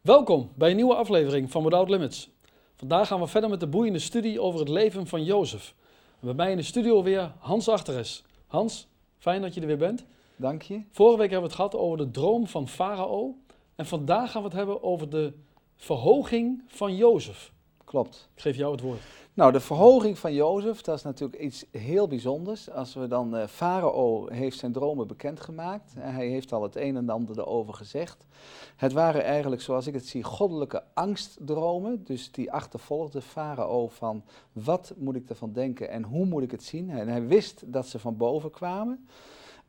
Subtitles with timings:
[0.00, 2.30] Welkom bij een nieuwe aflevering van Without Limits.
[2.76, 5.74] Vandaag gaan we verder met de boeiende studie over het leven van Jozef.
[6.20, 8.24] En bij mij in de studio weer Hans Achteres.
[8.46, 10.06] Hans, fijn dat je er weer bent.
[10.36, 10.82] Dank je.
[10.90, 13.36] Vorige week hebben we het gehad over de droom van Farao.
[13.74, 15.32] En vandaag gaan we het hebben over de
[15.76, 17.52] verhoging van Jozef.
[17.84, 18.28] Klopt.
[18.34, 19.00] Ik geef jou het woord.
[19.40, 22.70] Nou, de verhoging van Jozef, dat is natuurlijk iets heel bijzonders.
[22.70, 25.92] Als we dan, uh, Farao heeft zijn dromen bekendgemaakt.
[25.98, 28.26] Hij heeft al het een en ander erover gezegd.
[28.76, 32.04] Het waren eigenlijk, zoals ik het zie, goddelijke angstdromen.
[32.04, 36.62] Dus die achtervolgde Farao van, wat moet ik ervan denken en hoe moet ik het
[36.62, 36.90] zien?
[36.90, 39.08] En hij wist dat ze van boven kwamen.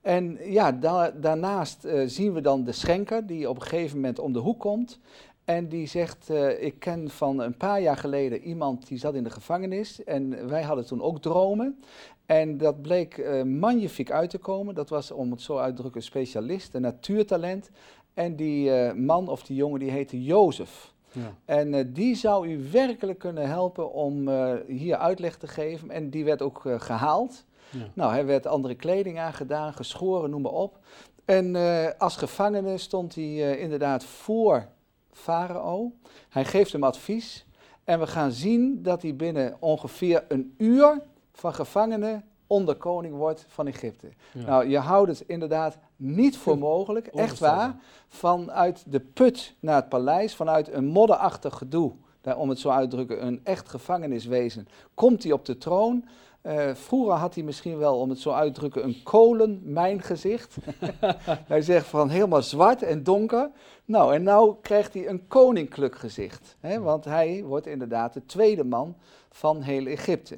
[0.01, 4.19] En ja, da daarnaast uh, zien we dan de schenker die op een gegeven moment
[4.19, 4.99] om de hoek komt.
[5.45, 9.23] En die zegt, uh, ik ken van een paar jaar geleden iemand die zat in
[9.23, 10.03] de gevangenis.
[10.03, 11.79] En wij hadden toen ook dromen.
[12.25, 14.75] En dat bleek uh, magnifiek uit te komen.
[14.75, 17.69] Dat was, om het zo uit te drukken, een specialist, een natuurtalent.
[18.13, 20.93] En die uh, man of die jongen die heette Jozef.
[21.11, 21.35] Ja.
[21.45, 24.29] En die zou u werkelijk kunnen helpen om
[24.67, 25.89] hier uitleg te geven.
[25.89, 27.45] En die werd ook gehaald.
[27.69, 27.87] Ja.
[27.93, 30.79] Nou, hij werd andere kleding aangedaan, geschoren, noem maar op.
[31.25, 31.55] En
[31.97, 34.67] als gevangene stond hij inderdaad voor
[35.11, 35.91] Farao.
[36.29, 37.45] Hij geeft hem advies.
[37.83, 43.67] En we gaan zien dat hij binnen ongeveer een uur van gevangene onderkoning wordt van
[43.67, 44.07] Egypte.
[44.33, 44.45] Ja.
[44.45, 47.75] Nou, je houdt het inderdaad niet voor mogelijk, echt waar.
[48.07, 52.89] Vanuit de put naar het paleis, vanuit een modderachtig gedoe, daar, om het zo uit
[52.89, 56.05] te drukken, een echt gevangeniswezen, komt hij op de troon.
[56.43, 60.55] Uh, vroeger had hij misschien wel, om het zo uit te drukken, een kolenmijngezicht.
[61.53, 63.51] hij zegt van helemaal zwart en donker.
[63.85, 66.55] Nou, en nou krijgt hij een koninklijk gezicht.
[66.59, 68.95] Hè, want hij wordt inderdaad de tweede man
[69.29, 70.37] van heel Egypte.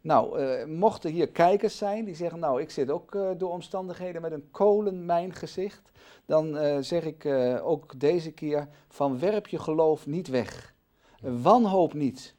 [0.00, 4.22] Nou, uh, mochten hier kijkers zijn die zeggen, nou, ik zit ook uh, door omstandigheden
[4.22, 5.90] met een kolenmijngezicht.
[6.26, 7.26] Dan zeg ik
[7.62, 10.74] ook deze keer van werp je geloof niet weg.
[11.20, 12.34] wanhoop niet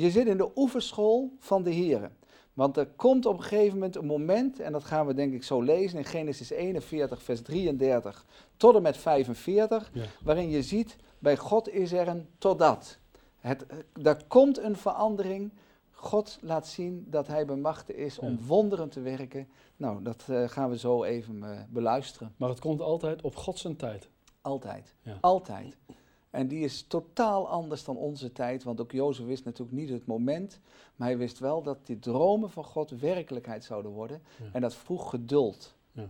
[0.00, 2.10] je zit in de oefenschool van de Heer.
[2.58, 5.44] Want er komt op een gegeven moment een moment, en dat gaan we denk ik
[5.44, 8.26] zo lezen in Genesis 41, vers 33
[8.56, 10.04] tot en met 45, ja.
[10.22, 12.98] waarin je ziet, bij God is er een totdat.
[13.38, 13.66] Het,
[14.02, 15.52] er komt een verandering.
[15.90, 19.48] God laat zien dat hij bemachtigd is om wonderen te werken.
[19.76, 22.34] Nou, dat uh, gaan we zo even uh, beluisteren.
[22.36, 24.08] Maar het komt altijd op God zijn tijd.
[24.40, 24.94] Altijd.
[25.02, 25.18] Ja.
[25.20, 25.76] Altijd.
[26.30, 30.06] En die is totaal anders dan onze tijd, want ook Jozef wist natuurlijk niet het
[30.06, 30.60] moment,
[30.96, 34.22] maar hij wist wel dat die dromen van God werkelijkheid zouden worden.
[34.38, 34.48] Ja.
[34.52, 35.74] En dat vroeg geduld.
[35.92, 36.08] Ja.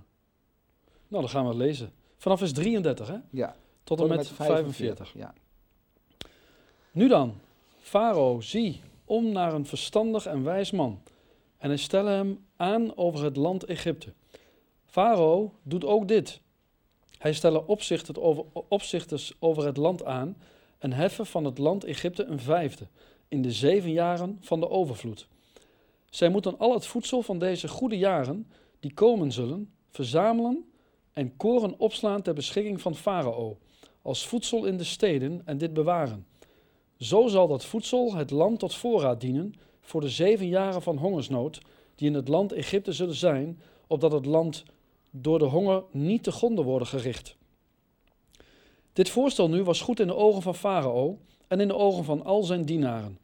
[1.09, 1.93] Nou, dan gaan we het lezen.
[2.17, 3.19] Vanaf vers 33, hè?
[3.31, 3.57] Ja.
[3.83, 5.09] Tot, en met, met 45.
[5.09, 5.13] 45.
[5.13, 5.35] Ja.
[6.91, 7.35] Nu dan,
[7.79, 11.01] Farao, zie om naar een verstandig en wijs man.
[11.59, 14.13] En hij stelde hem aan over het land Egypte.
[14.87, 16.41] Farao doet ook dit.
[17.19, 20.37] Hij stelde opzichters over, opzichters over het land aan
[20.79, 22.87] en heffen van het land Egypte een vijfde
[23.29, 25.29] in de zeven jaren van de overvloed.
[26.11, 30.65] Zij moeten al het voedsel van deze goede jaren, die komen zullen, verzamelen
[31.13, 33.59] en koren opslaan ter beschikking van Farao,
[34.03, 36.27] als voedsel in de steden en dit bewaren.
[36.99, 41.61] Zo zal dat voedsel het land tot voorraad dienen voor de zeven jaren van hongersnood,
[41.95, 44.65] die in het land Egypte zullen zijn, opdat het land
[45.11, 47.37] door de honger niet te gronden worden gericht.
[48.93, 52.25] Dit voorstel nu was goed in de ogen van Farao en in de ogen van
[52.25, 53.19] al zijn dienaren.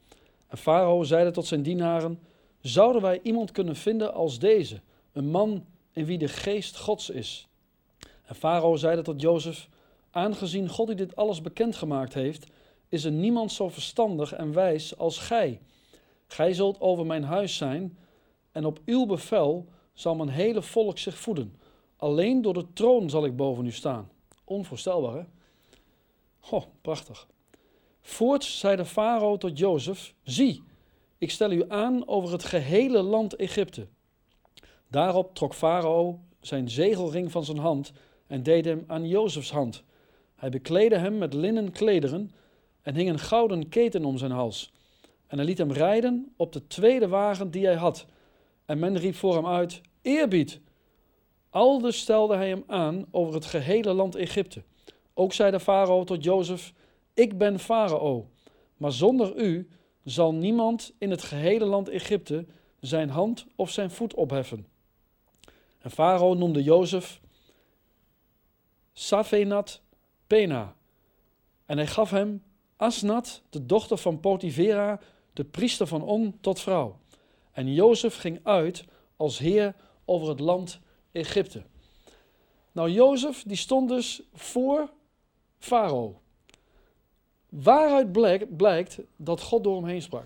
[0.47, 2.19] En Farao zeide tot zijn dienaren:
[2.61, 4.81] Zouden wij iemand kunnen vinden als deze,
[5.11, 7.47] een man in wie de geest Gods is?
[8.25, 9.69] En Farao zeide tot Jozef:
[10.11, 12.47] Aangezien God u dit alles bekendgemaakt heeft,
[12.89, 15.59] is er niemand zo verstandig en wijs als gij.
[16.27, 17.97] Gij zult over mijn huis zijn,
[18.51, 21.55] en op uw bevel zal mijn hele volk zich voeden.
[21.95, 24.09] Alleen door de troon zal ik boven u staan.
[24.43, 25.23] Onvoorstelbaar, hè?
[26.39, 27.27] Goh, prachtig.
[28.01, 30.63] Voorts zei de farao tot Jozef: Zie,
[31.17, 33.87] ik stel u aan over het gehele land Egypte.
[34.87, 37.91] Daarop trok farao zijn zegelring van zijn hand
[38.27, 39.83] en deed hem aan Jozefs hand.
[40.35, 42.31] Hij bekleedde hem met linnen klederen
[42.81, 44.73] en hing een gouden keten om zijn hals.
[45.27, 48.05] En hij liet hem rijden op de tweede wagen die hij had.
[48.65, 50.59] En men riep voor hem uit: Eerbied!
[51.55, 54.63] Aldus stelde hij hem aan over het gehele land Egypte.
[55.13, 56.73] Ook zei de farao tot Jozef:
[57.13, 58.29] Ik ben farao,
[58.77, 59.67] maar zonder u
[60.03, 62.45] zal niemand in het gehele land Egypte
[62.79, 64.67] zijn hand of zijn voet opheffen.
[65.79, 67.21] En farao noemde Jozef
[68.93, 69.81] Safenat
[70.27, 70.75] Pena.
[71.65, 72.43] En hij gaf hem
[72.75, 74.99] Asnat, de dochter van Potivera,
[75.33, 76.99] de priester van On, tot vrouw.
[77.51, 78.85] En Jozef ging uit
[79.17, 79.75] als heer
[80.05, 80.83] over het land
[81.15, 81.63] Egypte.
[82.71, 84.89] Nou, Jozef die stond dus voor
[85.57, 86.21] Farao.
[87.49, 90.23] Waaruit blijkt, blijkt dat God door hem heen sprak?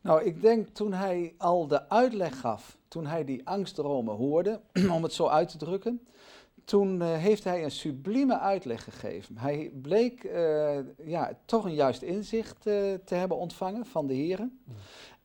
[0.00, 4.60] Nou, ik denk toen hij al de uitleg gaf, toen hij die angstdromen hoorde,
[4.96, 6.06] om het zo uit te drukken,
[6.64, 9.38] toen uh, heeft hij een sublieme uitleg gegeven.
[9.38, 14.60] Hij bleek uh, ja, toch een juist inzicht uh, te hebben ontvangen van de heren.
[14.64, 14.74] Mm.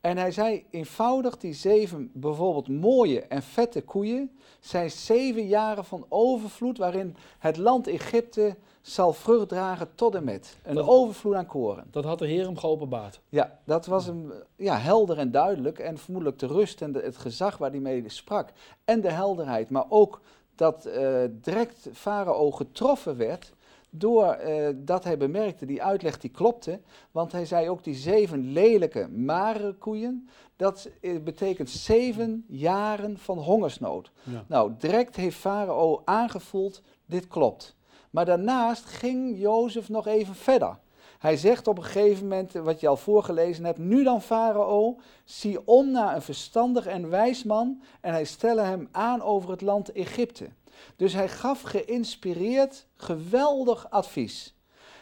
[0.04, 6.06] En hij zei eenvoudig, die zeven bijvoorbeeld mooie en vette koeien, zijn zeven jaren van
[6.10, 10.58] overvloed waarin het land Egypte zal vrucht dragen tot en met.
[10.64, 11.88] Een dat, overvloed aan koren.
[11.92, 13.22] Dat had de Heer hem geopenbaard.
[13.30, 15.80] Ja, dat was hem ja, helder en duidelijk.
[15.80, 18.50] En vermoedelijk de rust en de, het gezag waar hij mee sprak.
[18.86, 19.70] En de helderheid.
[19.70, 20.22] Maar ook
[20.56, 23.54] dat uh, direct Farao getroffen werd
[23.96, 26.80] door uh, dat hij bemerkte, die uitleg die klopte,
[27.12, 30.90] want hij zei ook die zeven lelijke, magere koeien, dat
[31.24, 34.12] betekent zeven jaren van hongersnood.
[34.24, 34.44] Ja.
[34.48, 37.76] Nou, direct heeft Farao aangevoeld, dit klopt.
[38.10, 40.80] Maar daarnaast ging Jozef nog even verder.
[41.20, 45.68] Hij zegt op een gegeven moment, wat je al voorgelezen hebt, nu dan Farao, zie
[45.68, 49.92] om naar een verstandig en wijs man en hij stelle hem aan over het land
[49.92, 50.50] Egypte.
[50.96, 54.56] Dus hij gaf geïnspireerd geweldig advies.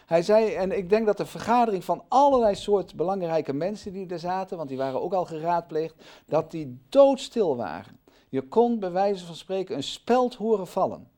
[0.06, 4.20] Hij zei, en ik denk dat de vergadering van allerlei soort belangrijke mensen die er
[4.20, 5.96] zaten, want die waren ook al geraadpleegd,
[6.26, 8.00] dat die doodstil waren.
[8.30, 11.11] Je kon bij wijze van spreken een speld horen vallen.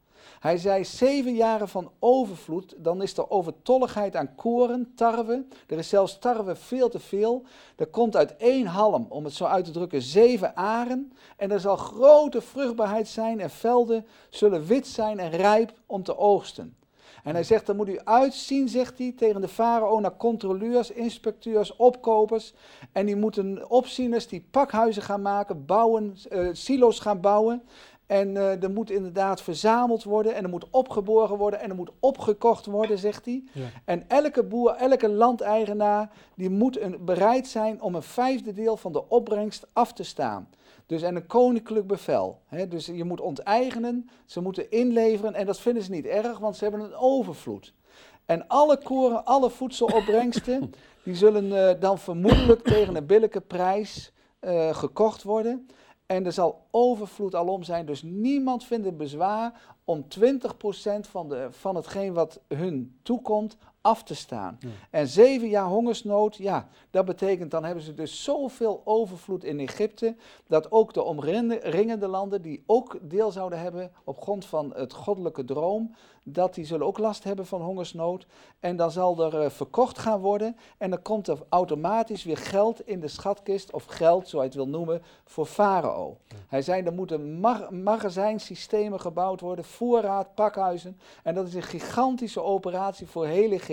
[0.43, 5.45] Hij zei zeven jaren van overvloed, dan is er overtolligheid aan koren, tarwe.
[5.67, 7.43] Er is zelfs tarwe veel te veel.
[7.75, 11.13] Er komt uit één halm, om het zo uit te drukken, zeven aren.
[11.37, 16.17] En er zal grote vruchtbaarheid zijn en velden zullen wit zijn en rijp om te
[16.17, 16.75] oogsten.
[17.23, 21.75] En hij zegt, dan moet u uitzien, zegt hij, tegen de farao naar controleurs, inspecteurs,
[21.75, 22.53] opkopers.
[22.91, 27.63] En die moeten opzieners die pakhuizen gaan maken, bouwen, uh, silo's gaan bouwen.
[28.05, 31.91] En uh, er moet inderdaad verzameld worden en er moet opgeborgen worden en er moet
[31.99, 33.43] opgekocht worden, zegt hij.
[33.51, 33.65] Ja.
[33.85, 38.91] En elke boer, elke landeigenaar, die moet een, bereid zijn om een vijfde deel van
[38.91, 40.49] de opbrengst af te staan.
[40.85, 42.39] Dus en een koninklijk bevel.
[42.47, 42.67] Hè?
[42.67, 46.63] Dus je moet onteigenen, ze moeten inleveren en dat vinden ze niet erg, want ze
[46.63, 47.73] hebben een overvloed.
[48.25, 50.73] En alle koren, alle voedselopbrengsten,
[51.05, 54.11] die zullen uh, dan vermoedelijk tegen een billijke prijs
[54.41, 55.67] uh, gekocht worden.
[56.05, 60.19] En er zal overvloed alom zijn, dus niemand vindt het bezwaar om 20%
[60.99, 64.59] van, de, van hetgeen wat hun toekomt af te staan.
[64.89, 70.15] En zeven jaar hongersnood, ja, dat betekent dan hebben ze dus zoveel overvloed in Egypte,
[70.47, 75.45] dat ook de omringende landen, die ook deel zouden hebben op grond van het goddelijke
[75.45, 78.25] droom, dat die zullen ook last hebben van hongersnood.
[78.59, 82.87] En dan zal er uh, verkocht gaan worden en dan komt er automatisch weer geld
[82.87, 86.17] in de schatkist, of geld, zoals je het wil noemen, voor Farao.
[86.47, 90.99] Hij zei, er moeten mag magazijnsystemen gebouwd worden, voorraad, pakhuizen.
[91.23, 93.72] En dat is een gigantische operatie voor heel Egypte.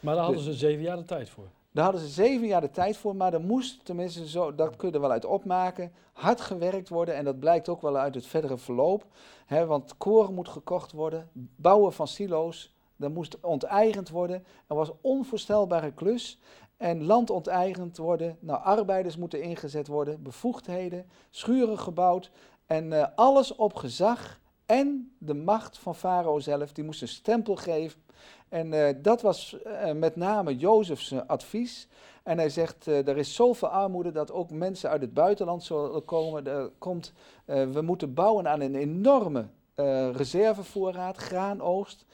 [0.00, 1.48] Maar daar hadden ze zeven jaar de tijd voor.
[1.72, 4.88] Daar hadden ze zeven jaar de tijd voor, maar er moest, tenminste zo, dat kun
[4.88, 7.14] je er wel uit opmaken, hard gewerkt worden.
[7.14, 9.06] En dat blijkt ook wel uit het verdere verloop.
[9.46, 14.44] Hè, want koren moet gekocht worden, bouwen van silo's, dat moest onteigend worden.
[14.66, 16.38] Er was onvoorstelbare klus.
[16.76, 22.30] En land onteigend worden, nou arbeiders moeten ingezet worden, bevoegdheden, schuren gebouwd.
[22.66, 27.56] En uh, alles op gezag en de macht van Farao zelf, die moest een stempel
[27.56, 28.00] geven
[28.50, 31.88] en uh, dat was uh, met name Jozefs uh, advies.
[32.22, 36.46] En hij zegt, er is zoveel armoede dat ook mensen uit het buitenland zullen komen.
[36.46, 37.12] Er komt,
[37.44, 39.46] we moeten bouwen aan een enorme
[40.12, 42.04] reservevoorraad, graanoogst.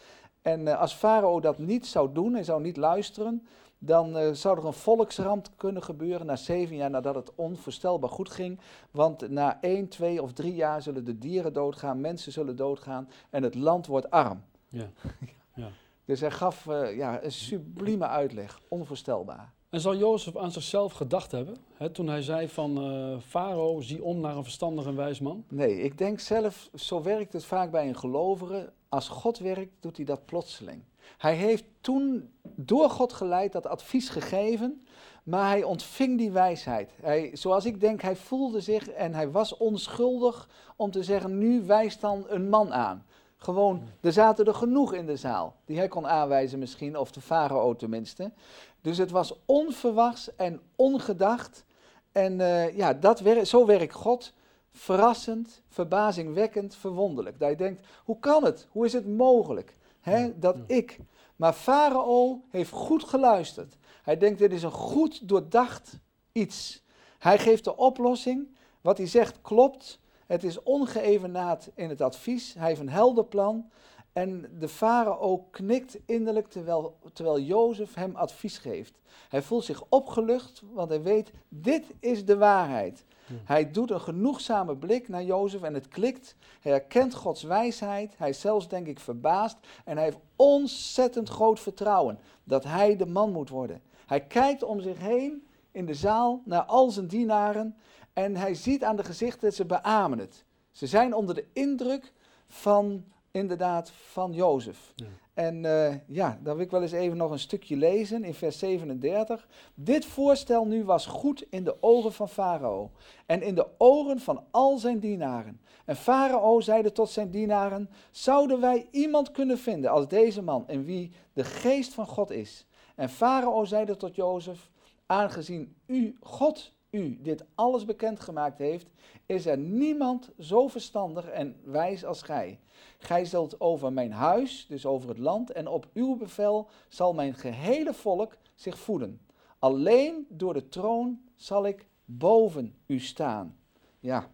[0.43, 3.47] En als Farao dat niet zou doen en zou niet luisteren,
[3.79, 8.61] dan zou er een volksramp kunnen gebeuren na zeven jaar nadat het onvoorstelbaar goed ging.
[8.91, 13.43] Want na één, twee of drie jaar zullen de dieren doodgaan, mensen zullen doodgaan en
[13.43, 14.43] het land wordt arm.
[14.69, 14.91] Ja.
[15.55, 15.69] ja.
[16.07, 19.53] Dus hij gaf uh, ja, een sublieme uitleg, onvoorstelbaar.
[19.71, 24.03] En zal Jozef aan zichzelf gedacht hebben, hè, toen hij zei van uh, Farao, zie
[24.03, 25.45] om naar een verstandig en wijs man?
[25.49, 28.73] Nee, ik denk zelf, zo werkt het vaak bij een gelovige.
[28.89, 30.83] Als God werkt, doet hij dat plotseling.
[31.19, 34.87] Hij heeft toen door God geleid dat advies gegeven,
[35.23, 36.91] maar hij ontving die wijsheid.
[37.03, 41.63] Hij, zoals ik denk, hij voelde zich en hij was onschuldig om te zeggen, nu
[41.63, 43.07] wijst dan een man aan.
[43.47, 47.21] Gewoon, er zaten er genoeg in de zaal die hij kon aanwijzen misschien, of de
[47.21, 48.33] farao tenminste.
[48.81, 51.65] Dus het was onverwachts en ongedacht.
[52.13, 54.33] En uh, ja, dat wer zo werkt God.
[54.73, 57.39] Verrassend, verbazingwekkend, verwonderlijk.
[57.39, 58.67] Dat je denkt, hoe kan het?
[58.71, 59.77] Hoe is het mogelijk?
[60.01, 60.99] Hè, dat ik.
[61.37, 63.77] Maar Farao heeft goed geluisterd.
[64.03, 65.99] Hij denkt, dit is een goed doordacht
[66.33, 66.83] iets.
[67.19, 68.57] Hij geeft de oplossing.
[68.81, 69.99] Wat hij zegt klopt.
[70.27, 72.55] Het is ongeëvenaard in het advies.
[72.55, 73.71] Hij heeft een helder plan.
[74.13, 78.99] En de farao knikt innerlijk terwijl, terwijl Jozef hem advies geeft.
[79.29, 83.05] Hij voelt zich opgelucht, want hij weet, dit is de waarheid.
[83.27, 83.33] Hm.
[83.45, 86.37] Hij doet een genoegzame blik naar Jozef en het klikt.
[86.61, 88.15] Hij herkent Gods wijsheid.
[88.17, 89.57] Hij is zelfs, denk ik, verbaasd.
[89.85, 93.83] En hij heeft ontzettend groot vertrouwen dat hij de man moet worden.
[94.07, 97.77] Hij kijkt om zich heen in de zaal naar al zijn dienaren.
[98.17, 100.45] En hij ziet aan de gezichten, ze beamen het.
[100.71, 102.13] Ze zijn onder de indruk
[102.47, 104.93] van, inderdaad, van Jozef.
[104.95, 105.07] Ja.
[105.35, 108.59] En eh, ja, dan wil ik wel eens even nog een stukje lezen in vers
[108.59, 109.49] 37.
[109.75, 112.91] Dit voorstel nu was goed in de ogen van Farao
[113.27, 115.61] en in de ogen van al zijn dienaren.
[115.85, 120.85] En Farao zeide tot zijn dienaren, zouden wij iemand kunnen vinden als deze man in
[120.85, 122.67] wie de geest van God is?
[122.95, 124.71] En Farao zeide tot Jozef,
[125.07, 128.87] aangezien u, God u, dit alles bekendgemaakt heeft,
[129.27, 132.59] is er niemand zo verstandig en wijs als gij.
[132.99, 137.35] Gij zult over mijn huis, dus over het land, en op uw bevel zal mijn
[137.35, 139.21] gehele volk zich voeden.
[139.59, 143.57] Alleen door de troon zal ik boven u staan.
[144.01, 144.31] Ja,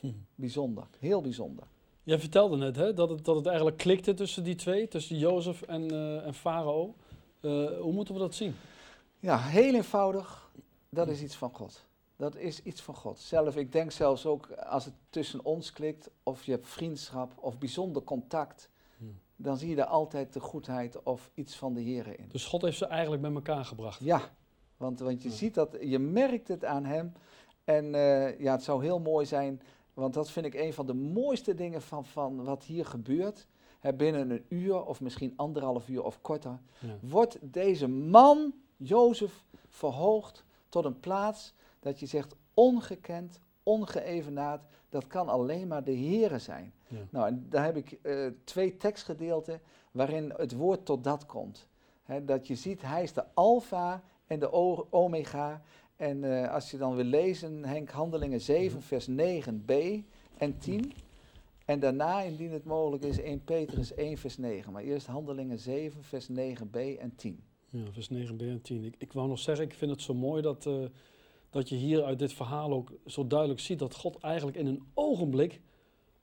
[0.34, 1.64] bijzonder, heel bijzonder.
[2.04, 5.62] Jij vertelde net hè, dat, het, dat het eigenlijk klikte tussen die twee, tussen Jozef
[5.62, 6.94] en, eh, en Farao.
[7.40, 8.54] Eh, hoe moeten we dat zien?
[9.18, 10.50] Ja, heel eenvoudig,
[10.94, 11.84] dat is iets van God.
[12.16, 13.18] Dat is iets van God.
[13.18, 17.58] Zelf, ik denk zelfs ook als het tussen ons klikt, of je hebt vriendschap of
[17.58, 18.70] bijzonder contact,
[19.36, 22.28] dan zie je daar altijd de goedheid of iets van de Heer in.
[22.28, 24.00] Dus God heeft ze eigenlijk met elkaar gebracht.
[24.00, 24.20] Ja,
[24.76, 25.34] want, want je Ja.
[25.34, 27.12] ziet dat, je merkt het aan hem.
[27.64, 29.62] En eh, ja, het zou heel mooi zijn,
[29.94, 33.46] want dat vind ik een van de mooiste dingen van, van wat hier gebeurt.
[33.80, 36.98] Hè, binnen een uur of misschien anderhalf uur of korter, Ja.
[37.00, 44.62] wordt deze man, Jozef, verhoogd tot een plaats dat je zegt ongekend, ongeëvenaard.
[44.88, 46.72] Dat kan alleen maar de Here zijn.
[46.88, 46.96] Ja.
[47.10, 49.60] Nou, en daar heb ik eh, twee tekstgedeelten
[49.90, 51.66] waarin het woord tot dat komt.
[52.02, 55.62] Hè, dat je ziet, hij is de alfa en de o- omega.
[55.96, 58.86] En eh, als je dan wil lezen, Henk, Handelingen 7, Mhm.
[58.86, 60.04] vers 9b
[60.38, 60.92] en 10.
[61.64, 64.72] En daarna, indien het mogelijk is, 1 Petrus 1, vers 9.
[64.72, 67.42] Maar eerst Handelingen 7, vers 9b en 10.
[67.72, 68.84] Ja, vers 9b en 10.
[68.84, 70.74] Ik, ik wou nog zeggen, ik vind het zo mooi dat, eh,
[71.50, 74.82] dat je hier uit dit verhaal ook zo duidelijk ziet dat God eigenlijk in een
[74.94, 75.60] ogenblik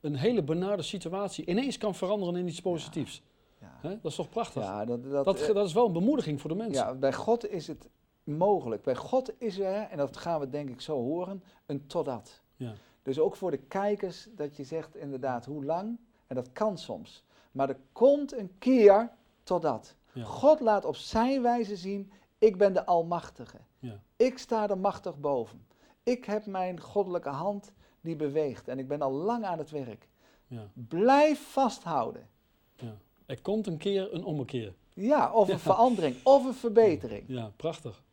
[0.02, 3.22] een hele benarde situatie ineens kan veranderen in iets positiefs.
[3.60, 3.80] Ja?
[3.82, 4.64] Dat is toch prachtig?
[4.64, 6.86] ja dat, dat, dat, eh, dat is wel een bemoediging voor de mensen.
[6.86, 7.90] ja, bij God is het
[8.24, 8.84] mogelijk.
[8.84, 12.42] Bij God is er, en dat gaan we denk ik zo horen, een totdat.
[12.56, 12.74] Ja.
[13.04, 17.24] Dus ook voor de kijkers dat je zegt inderdaad hoe lang, en dat kan soms.
[17.52, 19.12] Maar er komt een keer
[19.44, 19.96] totdat.
[20.14, 20.24] Ja.
[20.24, 23.58] God laat op zijn wijze zien, ik ben de Almachtige.
[23.80, 24.02] Ja.
[24.16, 25.66] Ik sta er machtig boven.
[26.04, 30.08] Ik heb mijn goddelijke hand die beweegt en ik ben al lang aan het werk.
[30.48, 30.70] Ja.
[30.74, 32.30] Blijf vasthouden.
[32.76, 32.98] Ja.
[33.26, 34.74] Er komt een keer een ommekeer.
[34.94, 37.24] Ja, of een verandering, of een verbetering.
[37.28, 38.04] Ja, prachtig.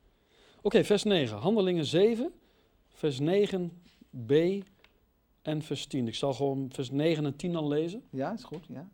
[0.63, 1.39] Oké, vers 9.
[1.39, 2.33] Handelingen 7,
[2.89, 4.33] vers 9b
[5.43, 6.07] en vers 10.
[6.07, 8.03] Ik zal gewoon vers 9 en 10 dan lezen.
[8.11, 8.89] Ja, is goed, ja.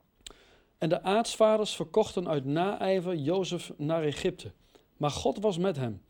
[0.83, 4.53] En de aartsvaders verkochten uit naijver Jozef naar Egypte.
[4.97, 6.03] Maar God was met hem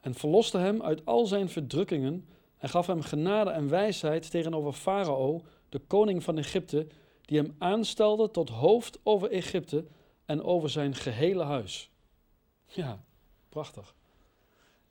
[0.00, 5.42] en verloste hem uit al zijn verdrukkingen en gaf hem genade en wijsheid tegenover Farao,
[5.68, 6.86] de koning van Egypte,
[7.20, 9.84] die hem aanstelde tot hoofd over Egypte
[10.24, 11.90] en over zijn gehele huis.
[12.66, 13.04] Ja,
[13.48, 13.94] prachtig.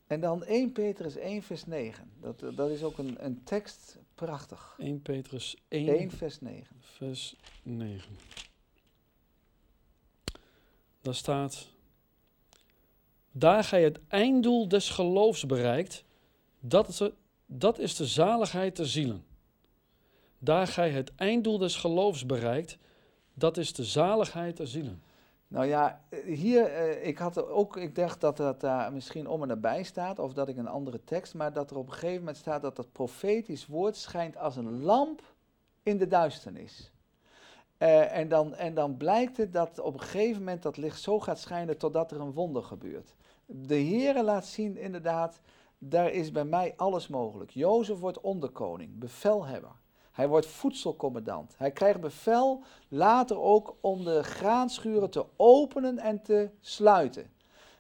[0.08, 2.12] En dan 1 Petrus 1 vers 9.
[2.22, 4.76] Dat, dat is ook een, een tekst prachtig.
[4.78, 6.76] 1 Petrus 1, 1 vers 9.
[6.80, 8.16] vers 9.
[11.04, 11.68] Daar staat:
[13.32, 16.04] Daar gij het einddoel des geloofs bereikt,
[16.60, 17.14] dat is, de,
[17.46, 19.26] dat is de zaligheid der zielen.
[20.40, 22.78] Daar gij het einddoel des geloofs bereikt,
[23.34, 25.04] dat is de zaligheid der zielen.
[25.48, 29.42] Nou ja, eh, hier, eh, ik had ook, ik dacht dat dat daar misschien om
[29.42, 32.20] en nabij staat, of dat ik een andere tekst, maar dat er op een gegeven
[32.20, 35.22] moment staat dat dat profetisch woord schijnt als een lamp
[35.84, 36.93] in de duisternis.
[37.84, 41.20] Eh, en, dan, en dan blijkt het dat op een gegeven moment dat licht zo
[41.20, 43.16] gaat schijnen totdat er een wonder gebeurt.
[43.46, 45.42] De Heere laat zien inderdaad,
[45.78, 47.52] daar is bij mij alles mogelijk.
[47.52, 49.72] Jozef wordt onderkoning, bevelhebber.
[50.12, 51.54] Hij wordt voedselcommandant.
[51.58, 57.32] Hij krijgt bevel later ook om de graanschuren te openen en te sluiten.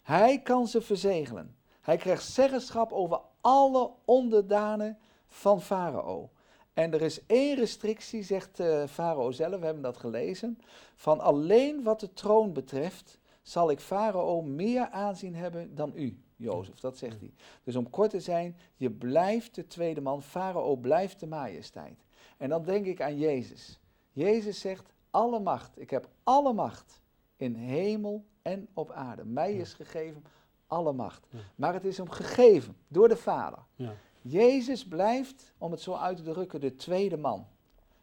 [0.01, 1.55] Hij kan ze verzegelen.
[1.81, 6.29] Hij krijgt zeggenschap over alle onderdanen van Farao.
[6.74, 10.60] En er is één restrictie, zegt uh, Farao zelf, we hebben dat gelezen,
[10.96, 16.80] van alleen wat de troon betreft zal ik Farao meer aanzien hebben dan u, Jozef.
[16.80, 17.34] Dat zegt hij.
[17.63, 22.06] Dus om kort te zijn, je blijft de tweede man, Farao blijft de majesteit.
[22.38, 23.80] En dan denk ik aan Jezus.
[24.12, 25.80] Jezus zegt, alle macht.
[25.80, 27.01] Ik heb alle macht
[27.36, 29.25] in hemel en op aarde.
[29.25, 30.24] Mij is gegeven
[30.68, 31.27] alle macht.
[31.30, 31.39] Ja.
[31.56, 33.60] Maar het is hem gegeven door de Vader.
[33.75, 33.94] Ja.
[34.24, 37.48] Jezus blijft, om het zo uit te drukken, de tweede man.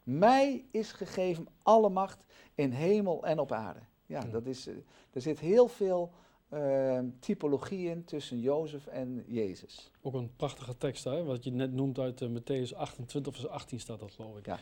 [0.03, 2.23] Mij is gegeven alle macht
[2.55, 3.79] in hemel en op aarde.
[4.05, 4.21] Ja.
[4.21, 4.75] Dat is, eh,
[5.13, 6.11] er zit heel veel
[6.51, 9.91] eh, typologie in tussen Jozef en Jezus.
[10.01, 11.23] Ook een prachtige tekst, hè?
[11.23, 14.45] wat je net noemt uit eh, Matthäus 28, vers 18 staat dat, geloof ik.
[14.45, 14.59] Ja.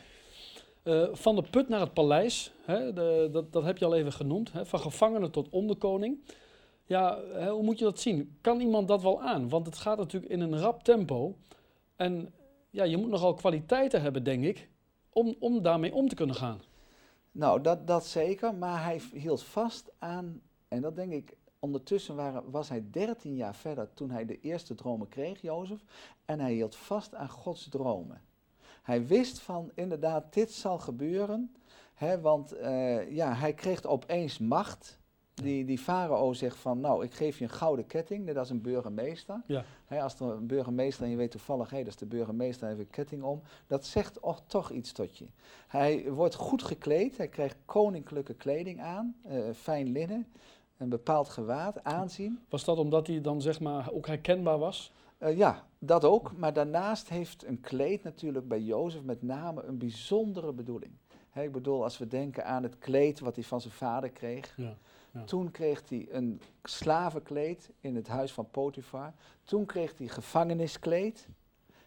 [0.82, 4.12] Eh, van de put naar het paleis, hè, de, dat, dat heb je al even
[4.12, 4.52] genoemd.
[4.52, 6.18] Hè, van gevangene tot onderkoning.
[6.90, 8.38] Ja, hoe moet je dat zien?
[8.40, 9.48] Kan iemand dat wel aan?
[9.48, 11.36] Want het gaat natuurlijk in een rap tempo.
[11.96, 12.32] En
[12.70, 14.68] ja, je moet nogal kwaliteiten hebben, denk ik,
[15.12, 16.60] om, om daarmee om te kunnen gaan.
[17.32, 22.50] Nou, dat, dat zeker, maar hij hield vast aan, en dat denk ik, ondertussen waren,
[22.50, 25.84] was hij 13 jaar verder toen hij de eerste dromen kreeg, Jozef,
[26.24, 28.22] en hij hield vast aan Gods dromen.
[28.82, 31.54] Hij wist van, inderdaad, dit zal gebeuren,
[31.94, 34.99] hè, want eh, ja, hij kreeg opeens macht.
[35.42, 38.60] Die, die farao zegt van, nou, ik geef je een gouden ketting, net als een
[38.60, 39.42] burgemeester.
[39.46, 39.64] Ja.
[39.88, 42.86] Als er een burgemeester en je weet toevallig, hé, dat is de burgemeester, hij heeft
[42.86, 43.42] een ketting om.
[43.66, 45.26] Dat zegt och, toch iets tot je.
[45.68, 50.26] Hij wordt goed gekleed, hij krijgt koninklijke kleding aan, eh, fijn linnen,
[50.76, 52.38] een bepaald gewaad, aanzien.
[52.48, 54.92] Was dat omdat hij dan zeg maar ook herkenbaar was?
[55.18, 56.32] Eh, ja, dat ook.
[56.36, 60.92] Maar daarnaast heeft een kleed natuurlijk bij Jozef met name een bijzondere bedoeling.
[61.34, 64.54] Ik bedoel, als we denken aan het kleed wat hij van zijn vader kreeg.
[64.56, 64.76] Ja.
[65.12, 65.24] Ja.
[65.24, 69.12] Toen kreeg hij een slavenkleed in het huis van Potifar.
[69.44, 71.28] Toen kreeg hij gevangeniskleed.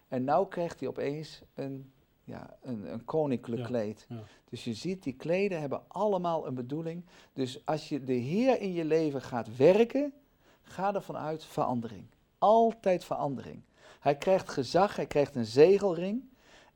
[0.08, 1.92] En nu krijgt hij opeens een,
[2.24, 4.08] ja, een, een koninklijk Ja, kleed.
[4.50, 7.06] Dus je ziet, die kleden hebben allemaal een bedoeling.
[7.34, 10.14] Dus als je de Heer in je leven gaat werken,
[10.62, 12.06] ga ervan uit verandering.
[12.38, 13.62] Altijd verandering.
[14.00, 16.24] Hij krijgt gezag, hij krijgt een zegelring.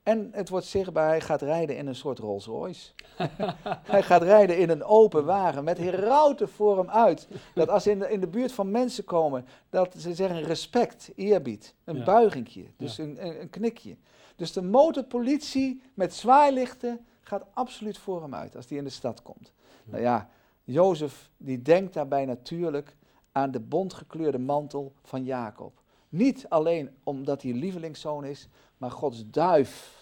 [0.08, 2.92] En het wordt zichtbaar, hij gaat rijden in een soort Rolls Royce.
[3.94, 7.28] hij gaat rijden in een open wagen met herauten voor hem uit.
[7.54, 11.12] Dat als ze in de, in de buurt van mensen komen, dat ze zeggen respect,
[11.16, 12.04] eerbied, een Ja.
[12.04, 13.04] buigingje, dus Ja.
[13.04, 13.98] een, een, een knikje.
[14.36, 19.22] Dus de motorpolitie met zwaailichten gaat absoluut voor hem uit als die in de stad
[19.22, 19.52] komt.
[19.84, 19.92] Ja.
[19.92, 20.30] Nou ja,
[20.64, 22.96] Jozef die denkt daarbij natuurlijk
[23.32, 25.82] aan de bontgekleurde mantel van Jacob.
[26.10, 29.96] Niet alleen omdat hij lievelingszoon is, maar Gods duif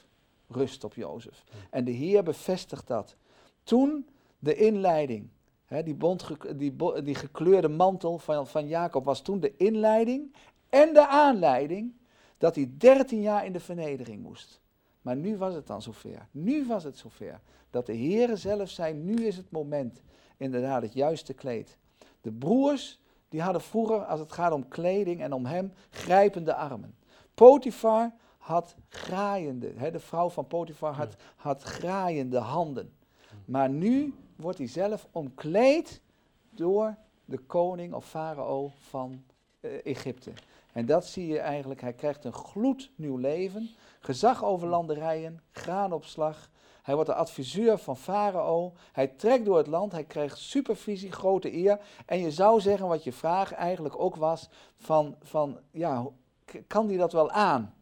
[0.47, 1.43] rust op Jozef.
[1.69, 3.15] En de Heer bevestigt dat.
[3.63, 4.07] Toen
[4.39, 5.29] de inleiding,
[5.65, 5.97] hè, die,
[6.55, 10.35] die, bo- die gekleurde mantel van, van Jacob was toen de inleiding
[10.69, 11.93] en de aanleiding
[12.37, 14.61] dat hij 13 jaar in de vernedering moest.
[15.01, 16.27] Maar nu was het dan zover.
[16.31, 17.41] Nu was het zover.
[17.69, 20.01] Dat de Heere zelf zei, nu is het moment.
[20.37, 21.77] Inderdaad, het juiste kleed.
[22.21, 26.95] De broers, die hadden vroeger, als het gaat om kleding en om hem, grijpende armen.
[27.33, 28.13] Potifar
[28.45, 32.93] had graaiende, hè, de vrouw van Potifar had, had graaiende handen.
[33.45, 36.01] Maar nu wordt hij zelf omkleed
[36.49, 39.23] door de koning of farao van
[39.59, 40.31] eh, Egypte.
[40.71, 46.49] En dat zie je eigenlijk, hij krijgt een gloednieuw leven, gezag over landerijen, graanopslag.
[46.81, 51.53] Hij wordt de adviseur van farao, hij trekt door het land, hij krijgt supervisie, grote
[51.53, 51.79] eer.
[52.05, 56.07] En je zou zeggen, wat je vraag eigenlijk ook was, van, van ja,
[56.67, 57.73] kan die dat wel aan?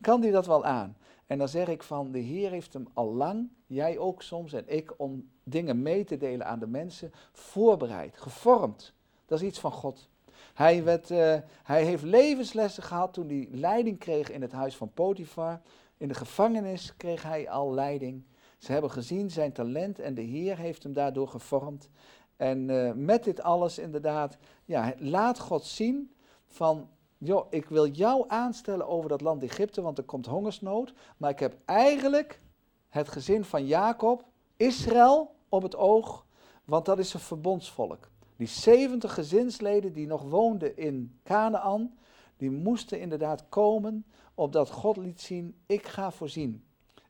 [0.00, 0.96] Kan die dat wel aan?
[1.26, 4.64] En dan zeg ik van, de Heer heeft hem al lang, jij ook soms en
[4.66, 8.92] ik, om dingen mee te delen aan de mensen, voorbereid, gevormd.
[9.26, 10.08] Dat is iets van God.
[10.54, 14.92] Hij, werd, eh, hij heeft levenslessen gehad toen hij leiding kreeg in het huis van
[14.92, 15.60] Potifar.
[15.96, 18.22] In de gevangenis kreeg hij al leiding.
[18.58, 21.88] Ze hebben gezien zijn talent en de Heer heeft hem daardoor gevormd.
[22.36, 26.14] En eh, met dit alles inderdaad, ja, laat God zien
[26.46, 26.88] van,
[27.24, 30.92] joh, ik wil jou aanstellen over dat land Egypte, want er komt hongersnood.
[31.16, 32.40] Maar ik heb eigenlijk
[32.88, 34.24] het gezin van Jacob,
[34.56, 36.26] Israël, op het oog,
[36.64, 38.10] want dat is een verbondsvolk.
[38.36, 41.94] Die 70 gezinsleden die nog woonden in Canaan,
[42.36, 44.04] die moesten inderdaad komen,
[44.34, 46.64] opdat God liet zien, ik ga voorzien.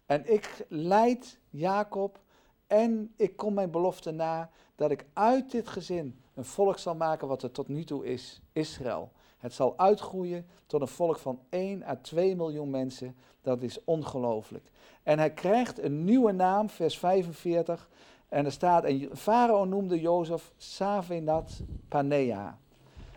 [0.06, 2.20] En ik leid Jacob
[2.66, 7.28] en ik kom mijn belofte na dat ik uit dit gezin een volk zal maken
[7.28, 9.12] wat er tot nu toe is, Israël.
[9.42, 13.16] Het zal uitgroeien tot een volk van 1 à 2 miljoen mensen.
[13.40, 14.70] Dat is ongelooflijk.
[15.02, 17.88] En hij krijgt een nieuwe naam, vers 45.
[18.28, 22.58] En er staat, en Farao noemde Jozef Savenat Panea.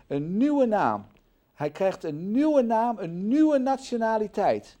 [0.06, 1.06] Een nieuwe naam.
[1.54, 4.78] Hij krijgt een nieuwe naam, een nieuwe nationaliteit.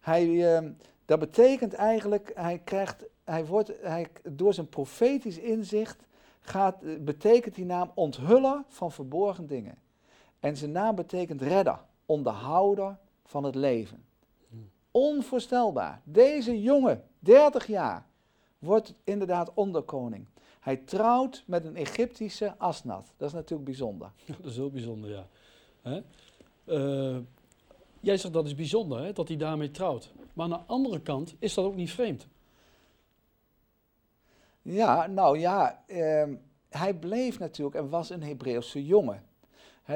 [0.00, 0.68] Hij, eh,
[1.04, 6.02] dat betekent eigenlijk, hij krijgt, hij wordt, hij, door zijn profetisch inzicht
[6.40, 9.84] gaat, betekent die naam onthuller van verborgen dingen.
[10.46, 14.04] En zijn naam betekent redder, onderhouder van het leven.
[14.48, 14.70] Hmm.
[14.90, 16.00] Onvoorstelbaar.
[16.04, 18.06] Deze jongen, 30 jaar,
[18.58, 20.26] wordt inderdaad onderkoning.
[20.60, 23.12] Hij trouwt met een Egyptische Asnat.
[23.16, 24.10] Dat is natuurlijk bijzonder.
[24.42, 25.26] Dat is heel bijzonder, ja.
[25.82, 26.02] Hè?
[26.64, 27.18] Eh,
[28.00, 30.12] jij zegt dat is bijzonder, hè, dat hij daarmee trouwt.
[30.32, 32.26] Maar aan de andere kant is dat ook niet vreemd.
[34.62, 36.34] Ja, nou ja, ehm,
[36.68, 39.24] hij bleef natuurlijk en was een Hebreeuwse jongen.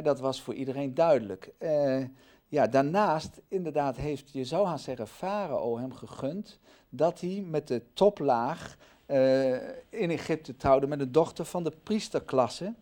[0.03, 1.53] Dat was voor iedereen duidelijk.
[1.59, 2.05] Eh,
[2.49, 7.83] ja, daarnaast, inderdaad, heeft, je zou gaan zeggen, Farao hem gegund dat hij met de
[7.93, 8.77] toplaag
[9.07, 9.53] eh,
[9.89, 12.75] in Egypte trouwde met een dochter van de priesterklasse.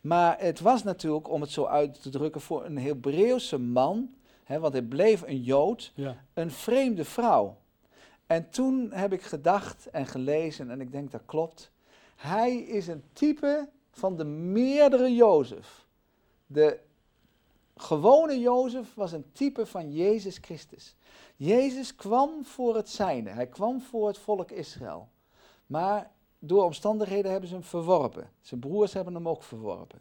[0.00, 4.14] Maar het was natuurlijk, om het zo uit te drukken, voor een Hebreeuwse man,
[4.46, 6.16] want hij bleef een Jood, Ja.
[6.34, 7.56] een vreemde vrouw.
[8.26, 11.70] En toen heb ik gedacht en gelezen, en ik denk dat klopt.
[12.16, 15.79] Hij is een type van de meerdere Jozef.
[16.52, 16.78] De
[17.76, 20.94] gewone Jozef was een type van Jezus Christus.
[21.36, 25.08] Jezus kwam voor het zijne, hij kwam voor het volk Israël.
[25.66, 28.30] Maar door omstandigheden hebben ze hem verworpen.
[28.40, 30.00] Zijn broers hebben hem ook verworpen.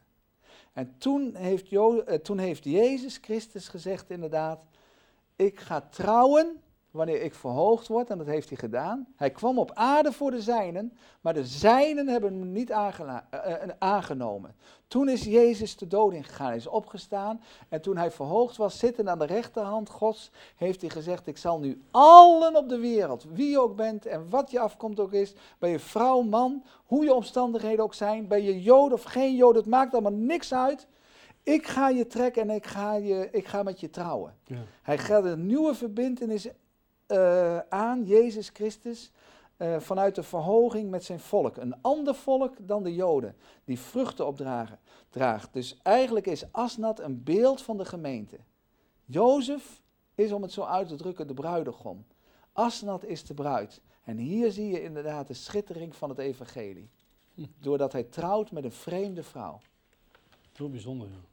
[0.73, 4.65] En toen heeft, eh, toen heeft Jezus Christus gezegd inderdaad,
[5.35, 9.07] ik ga trouwen wanneer ik verhoogd word, en dat heeft hij gedaan.
[9.15, 12.87] Hij kwam op aarde voor de zijnen, maar de zijnen hebben hem niet eh,
[13.29, 14.55] eh, aangenomen.
[14.87, 17.41] Toen is Jezus de dood ingegaan, hij is opgestaan.
[17.69, 21.59] En toen hij verhoogd was, zittend aan de rechterhand Gods, heeft hij gezegd, ik zal
[21.59, 25.33] nu allen op de wereld, wie je ook bent en wat je afkomt ook is,
[25.59, 29.55] ben je vrouw, man, hoe je omstandigheden ook zijn, ben je jood of geen jood,
[29.55, 30.87] het maakt allemaal niks uit.
[31.43, 34.35] Ik ga je trekken en ik ga, je, ik ga met je trouwen.
[34.43, 34.57] Ja.
[34.81, 36.47] Hij gaat een nieuwe verbintenis
[37.09, 39.11] eh, aan, Jezus Christus,
[39.57, 41.57] eh, vanuit de verhoging met zijn volk.
[41.57, 45.53] Een ander volk dan de Joden, die vruchten opdragen, draagt.
[45.53, 48.37] Dus eigenlijk is Asnat een beeld van de gemeente.
[49.05, 49.81] Jozef
[50.15, 52.05] is, om het zo uit te drukken, de bruidegom.
[52.53, 53.81] Asnat is de bruid.
[54.03, 56.89] En hier zie je inderdaad de schittering van het evangelie.
[57.33, 57.45] Hm.
[57.59, 59.59] Doordat hij trouwt met een vreemde vrouw.
[60.53, 61.28] Heel bijzonder, ja.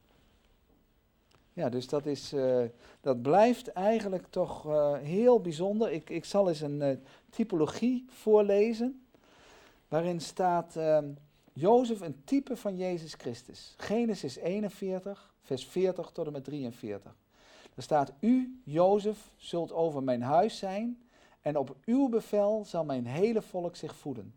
[1.57, 2.63] Ja, dus dat, is, eh,
[3.01, 5.91] dat blijft eigenlijk toch eh, heel bijzonder.
[5.91, 6.97] Ik, ik zal eens een eh,
[7.29, 9.07] typologie voorlezen,
[9.87, 11.05] waarin staat ehm
[11.53, 13.73] Jozef een type van Jezus Christus.
[13.77, 17.15] Genesis 41, vers 40 tot en met 43.
[17.75, 21.01] Er staat, u, Jozef, zult over mijn huis zijn
[21.41, 24.33] en op uw bevel zal mijn hele volk zich voeden.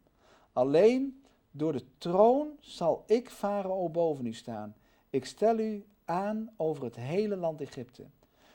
[0.52, 4.74] Alleen door de troon zal ik, Farao, boven u staan.
[5.10, 8.06] Ik stel u aan over het hele land Egypte.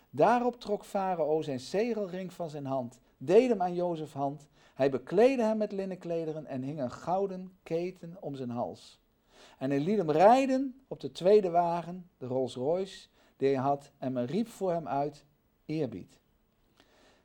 [0.10, 4.48] Daarop trok Farao zijn zegelring van zijn hand, deed hem aan Jozef hand.
[4.74, 9.00] Hij bekleedde hem met linnenklederen en hing een gouden keten om zijn hals.
[9.58, 13.92] En hij liet hem rijden op de tweede wagen, de Rolls Royce, die hij had,
[13.98, 15.26] en men riep voor hem uit,
[15.66, 16.20] eerbied.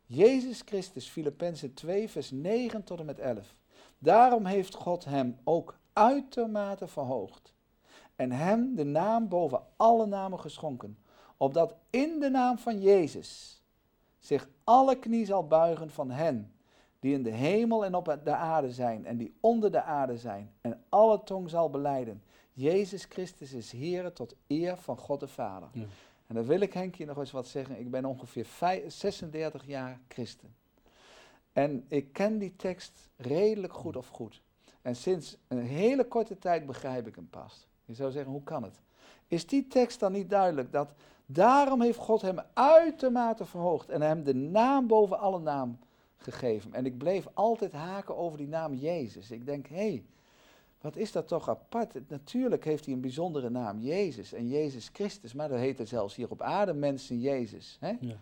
[0.07, 3.55] Jezus Christus, Filippenzen 2, vers 9 tot en met 11.
[3.99, 7.53] Daarom heeft God hem ook uitermate verhoogd
[8.21, 10.99] en hem de naam boven alle namen geschonken,
[11.37, 13.63] opdat in de naam van Jezus
[14.19, 16.53] zich alle knie zal buigen van hen
[16.99, 20.53] die in de hemel en op de aarde zijn en die onder de aarde zijn,
[20.61, 22.23] en alle tong zal beleiden.
[22.53, 25.69] Jezus Christus is Heer tot eer van God de Vader.
[25.73, 25.85] Ja.
[26.27, 27.79] En dan wil ik Henkje nog eens wat zeggen.
[27.79, 30.55] Ik ben ongeveer vij- 36 jaar christen.
[31.53, 34.43] En ik ken die tekst redelijk goed of goed.
[34.83, 37.69] En sinds een hele korte tijd begrijp ik hem pas.
[37.91, 38.81] Je zou zeggen, hoe kan het?
[39.29, 40.93] Is die tekst dan niet duidelijk dat
[41.27, 45.79] daarom heeft God hem uitermate verhoogd en hem de naam boven alle naam
[46.17, 46.75] gegeven.
[46.75, 49.31] En ik bleef altijd haken over die naam Jezus.
[49.31, 50.05] Ik denk, hé, hey,
[50.81, 52.09] wat is dat toch apart?
[52.09, 56.15] Natuurlijk heeft hij een bijzondere naam, Jezus en Jezus Christus, maar dat heet er zelfs
[56.15, 57.77] hier op aarde mensen Jezus.
[57.81, 57.97] Hè?
[58.01, 58.17] Ja.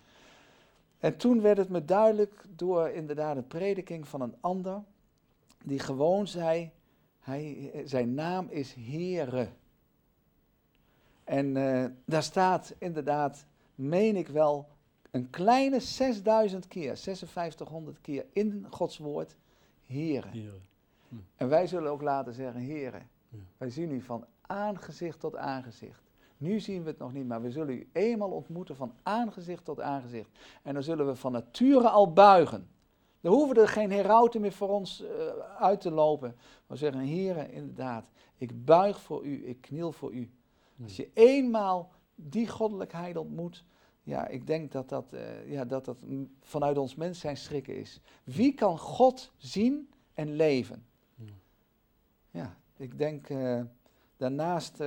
[0.98, 4.82] En toen werd het me duidelijk door inderdaad een prediking van een ander,
[5.64, 6.70] die gewoon zei,
[7.28, 9.48] hij, zijn naam is Heere.
[11.24, 14.68] En eh, daar staat inderdaad, meen ik wel,
[15.10, 19.36] een kleine 6000 keer, 5600 keer in Gods woord,
[19.86, 20.28] Heere.
[20.30, 20.52] Hier.
[21.36, 23.00] En wij zullen ook laten zeggen, Heere.
[23.28, 23.38] Ja.
[23.56, 26.02] Wij zien u van aangezicht tot aangezicht.
[26.36, 29.80] Nu zien we het nog niet, maar we zullen u eenmaal ontmoeten van aangezicht tot
[29.80, 30.30] aangezicht.
[30.62, 32.68] En dan zullen we van nature al buigen.
[33.20, 35.26] Dan hoeven er geen herauten meer voor ons eh,
[35.58, 36.36] uit te lopen.
[36.66, 40.30] Maar zeggen, Heere, inderdaad, ik buig voor u, ik kniel voor u.
[40.82, 43.64] Als je eenmaal die goddelijkheid ontmoet,
[44.02, 45.98] ja, ik denk dat dat, eh, ja, dat, dat
[46.40, 48.00] vanuit ons mens zijn schrikken is.
[48.24, 50.86] Wie kan God zien en leven?
[51.14, 51.32] Ja.
[52.30, 53.60] Ja, ik denk, eh,
[54.16, 54.82] daarnaast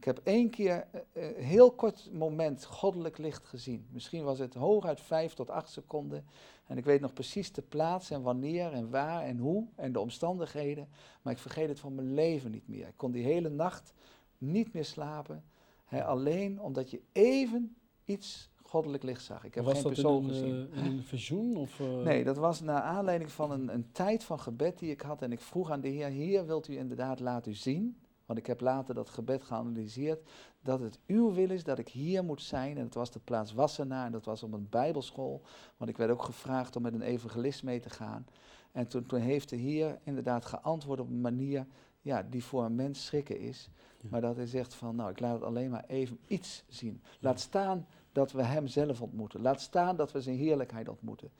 [0.00, 3.86] Ik heb één keer, een heel kort moment, goddelijk licht gezien.
[3.90, 6.24] Misschien was het hooguit vijf tot acht seconden.
[6.66, 10.00] En ik weet nog precies de plaats en wanneer en waar en hoe en de
[10.00, 10.88] omstandigheden.
[11.22, 12.86] Maar ik vergeet het van mijn leven niet meer.
[12.86, 13.92] Ik kon die hele nacht
[14.38, 15.44] niet meer slapen.
[15.90, 19.44] alleen omdat je even iets goddelijk licht zag.
[19.44, 20.68] Ik heb was geen dat persoon in een, gezien.
[20.72, 21.56] eh, in een visioen?
[21.56, 25.00] Of, eh, Nee, dat was naar aanleiding van een, een tijd van gebed die ik
[25.00, 25.22] had.
[25.22, 27.96] En ik vroeg aan de Heer, Heer, wilt u inderdaad laten zien?
[28.30, 30.28] Want ik heb later dat gebed geanalyseerd.
[30.62, 32.76] Dat het uw wil is dat ik hier moet zijn.
[32.76, 34.06] En het was de plaats Wassenaar.
[34.06, 35.42] En dat was op een bijbelschool.
[35.76, 38.26] Want ik werd ook gevraagd om met een evangelist mee te gaan.
[38.72, 41.66] En toen, toen heeft de Heer inderdaad geantwoord op een manier
[42.00, 43.70] ja, die voor een mens schrikken is.
[44.00, 44.08] Ja.
[44.10, 47.02] Maar dat hij zegt van, nou, ik laat het alleen maar even iets zien.
[47.20, 49.40] Laat staan dat we hem zelf ontmoeten.
[49.40, 51.30] Laat staan dat we zijn heerlijkheid ontmoeten.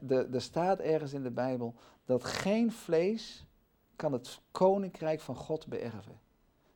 [0.00, 1.74] De, er staat ergens in de Bijbel
[2.04, 3.46] dat geen vlees
[3.96, 6.20] kan het koninkrijk van God beërven.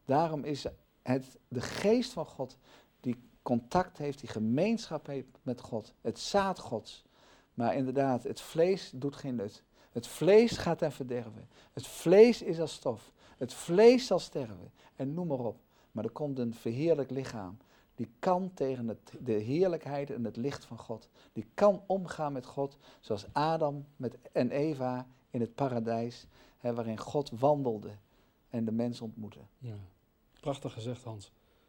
[0.04, 0.66] Daarom is
[1.02, 2.56] het de geest van God
[3.00, 5.92] die contact heeft, die gemeenschap heeft met God.
[6.00, 7.04] Het zaad Gods.
[7.54, 9.62] Maar inderdaad, het vlees doet geen nut.
[9.92, 11.48] Het vlees gaat ten verderven.
[11.72, 13.12] Het vlees is als stof.
[13.36, 14.72] Het vlees zal sterven.
[14.96, 15.60] En noem maar op.
[15.92, 17.56] Maar er komt een verheerlijk lichaam.
[17.94, 21.08] Die kan tegen de heerlijkheid en het licht van God.
[21.32, 26.26] Die kan omgaan met God zoals Adam met, en Eva in het paradijs.
[26.60, 27.96] Waarin God wandelde
[28.48, 29.40] en de mens ontmoette.
[29.58, 29.76] Ja.
[30.40, 31.32] Prachtig gezegd, Hans.